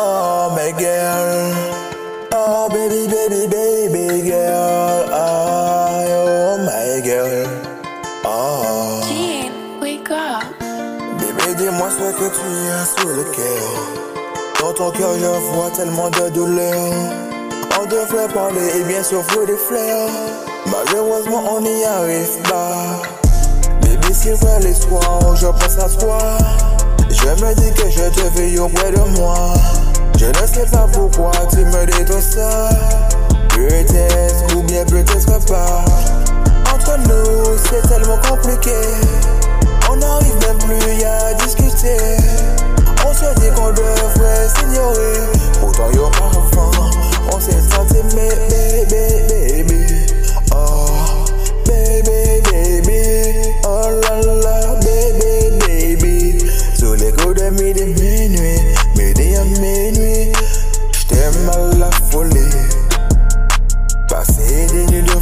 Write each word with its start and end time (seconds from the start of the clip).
Oh 0.00 0.54
my 0.54 0.70
girl, 0.78 1.52
oh 2.32 2.68
baby, 2.68 3.10
baby, 3.10 3.48
baby 3.50 4.28
girl, 4.30 5.08
oh 5.10 6.56
my 6.64 7.00
girl, 7.04 7.46
oh. 8.24 9.02
Jean, 9.08 9.80
wake 9.80 10.08
up. 10.08 10.44
Bébé, 11.18 11.54
dis-moi 11.56 11.88
ce 11.90 12.12
que 12.16 12.28
tu 12.30 12.48
as 12.70 12.86
sous 12.96 13.08
le 13.08 13.24
cœur. 13.24 13.66
Dans 14.60 14.72
ton 14.72 14.90
cœur, 14.92 15.14
je 15.18 15.52
vois 15.52 15.70
tellement 15.70 16.10
de 16.10 16.28
douleur. 16.28 16.92
On 17.80 17.86
devrait 17.86 18.28
parler 18.32 18.68
et 18.78 18.84
bien 18.84 19.02
sûr 19.02 19.28
jouer 19.30 19.46
des 19.46 19.56
fleurs. 19.56 20.10
Malheureusement, 20.66 21.42
on 21.56 21.60
n'y 21.60 21.84
arrive 21.84 22.40
pas. 22.48 23.02
Bébé, 23.82 24.12
c'est 24.12 24.34
vrai 24.34 24.60
les 24.60 24.74
soirs, 24.74 25.34
je 25.34 25.48
pense 25.48 25.76
à 25.76 25.88
toi. 25.98 26.18
Je 27.10 27.44
me 27.44 27.54
dis 27.54 27.72
que 27.74 27.90
je 27.90 28.08
te 28.10 28.38
veux 28.38 28.62
auprès 28.62 28.92
de 28.92 29.18
moi. 29.18 29.54
Je 30.18 30.26
ne 30.26 30.46
sais 30.48 30.66
pas 30.72 30.88
pourquoi 30.92 31.30
tu 31.48 31.58
me 31.58 32.04
tout 32.04 32.20
ça. 32.20 32.70
Peut-être 33.54 34.27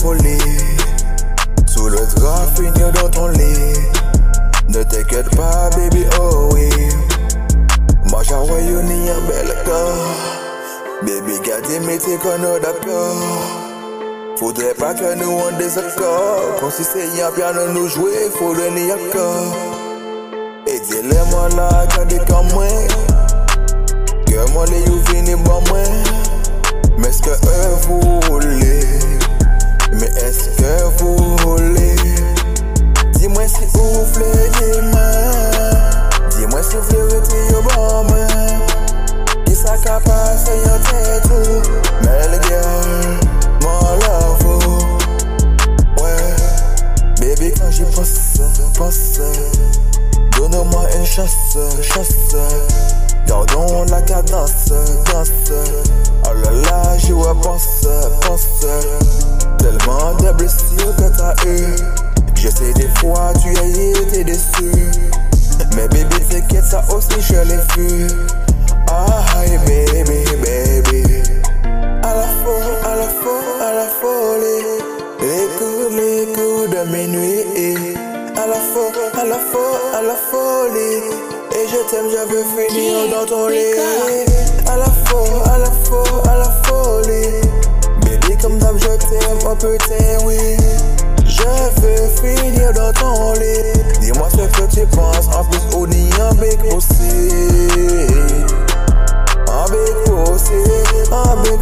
Sous 0.00 1.88
le 1.88 1.98
drap, 2.16 2.46
finir 2.56 2.90
dans 2.92 3.10
ton 3.10 3.28
lit. 3.28 3.74
Ne 4.70 4.82
t'inquiète 4.82 5.28
pas, 5.36 5.68
baby, 5.76 6.06
oh 6.18 6.48
oui. 6.54 6.70
Moi, 8.06 8.22
j'envoie 8.26 8.60
une 8.60 8.90
un 9.10 9.20
bel 9.28 9.54
corps. 9.66 10.16
Baby, 11.02 11.38
gardez 11.46 11.80
mes 11.80 11.98
qu'on 11.98 12.60
d'accord. 12.60 13.16
Faudrait 14.38 14.72
pas 14.72 14.94
que 14.94 15.14
nous 15.16 15.32
on 15.32 15.58
désaccord. 15.58 16.40
Quand 16.60 16.70
si 16.70 16.82
piano 17.36 17.68
nous 17.74 17.88
jouer, 17.88 18.30
faut 18.38 18.54
le 18.54 18.70
nier 18.70 18.92
accord. 18.92 19.54
Et 20.66 20.80
dis-le-moi 20.80 21.48
là, 21.56 21.86
des 22.06 22.18
comme 22.20 22.48
moi. 22.54 22.64
J'y 47.70 47.82
pense, 47.84 48.40
pense. 48.74 49.20
Donne-moi 50.36 50.82
une 50.96 51.04
chasse, 51.04 51.56
chasse. 51.82 52.36
Gardons 53.26 53.84
la 53.90 54.02
cadence, 54.02 54.72
danse. 55.12 55.30
Oh 56.24 56.32
là 56.42 56.50
là, 56.50 56.98
j'y 56.98 57.12
vois, 57.12 57.34
pense, 57.40 57.86
pense. 58.26 58.66
Tellement 59.58 60.14
de 60.14 60.32
blessures 60.32 60.96
que 60.96 61.16
t'as 61.16 61.34
eu. 61.46 61.76
Je 62.34 62.48
sais 62.48 62.72
des 62.72 62.88
fois 62.98 63.32
tu 63.42 63.50
as 63.58 63.66
été 63.66 64.24
déçu. 64.24 64.72
Mais 65.76 65.86
baby, 65.88 66.16
t'inquiète, 66.30 66.64
ça 66.64 66.82
aussi 66.90 67.20
je 67.20 67.34
l'ai 67.34 67.58
vu. 67.76 68.06
À 78.40 78.46
la 78.46 78.54
folie, 78.54 78.96
à 79.20 79.24
la 79.26 79.36
folie, 79.36 79.94
à 79.94 80.00
la 80.00 80.14
folie. 80.14 81.02
Et 81.52 81.68
je 81.68 81.76
t'aime, 81.90 82.08
je 82.08 82.26
veux 82.32 82.44
finir 82.56 83.10
dans 83.10 83.26
ton 83.26 83.48
lit. 83.48 83.74
À 84.66 84.78
la 84.78 84.86
folie, 84.86 85.42
à 85.44 85.58
la 85.58 85.70
folie, 85.84 86.26
à 86.26 86.38
la 86.38 86.50
folie. 86.64 87.42
Baby, 88.00 88.38
comme 88.40 88.56
d'hab, 88.56 88.78
je 88.78 88.86
t'aime, 88.86 89.38
oh 89.44 89.54
putain, 89.56 90.24
oui. 90.24 90.56
Je 91.26 91.42
veux 91.82 92.08
finir 92.16 92.72
dans 92.72 92.92
ton 92.94 93.34
lit. 93.34 93.74
Dis-moi 94.00 94.28
ce 94.30 94.46
que 94.58 94.74
tu 94.74 94.86
penses. 94.86 95.28
En 95.36 95.44
plus, 95.44 95.60
on 95.76 95.90
y 95.90 96.10
a 96.18 96.28
un 96.30 96.34
big 96.36 96.58
pussy. 96.60 97.36
Un 99.48 99.66
big 99.70 99.94
pussy. 100.06 100.62
Un 101.12 101.42
big 101.42 101.60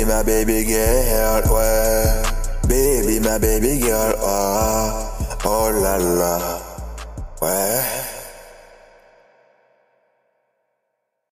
Baby, 0.00 0.12
my 0.12 0.22
baby 0.22 0.64
girl. 0.64 1.42
Ouais. 1.52 2.22
Baby, 2.66 3.20
my 3.20 3.38
baby 3.38 3.78
girl. 3.80 4.14
Oh, 4.22 5.12
oh 5.44 5.70
là 5.70 5.98
là. 5.98 6.58
Ouais. 7.42 8.19